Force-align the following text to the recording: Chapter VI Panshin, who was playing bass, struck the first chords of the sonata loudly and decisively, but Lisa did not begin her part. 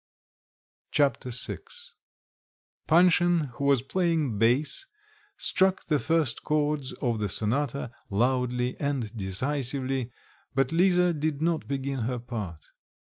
Chapter 0.89 1.29
VI 1.29 1.59
Panshin, 2.87 3.49
who 3.49 3.65
was 3.65 3.83
playing 3.83 4.39
bass, 4.39 4.87
struck 5.37 5.85
the 5.85 5.99
first 5.99 6.41
chords 6.43 6.93
of 6.93 7.19
the 7.19 7.29
sonata 7.29 7.91
loudly 8.09 8.75
and 8.79 9.15
decisively, 9.15 10.11
but 10.55 10.71
Lisa 10.71 11.13
did 11.13 11.39
not 11.43 11.67
begin 11.67 11.99
her 11.99 12.17
part. 12.17 12.65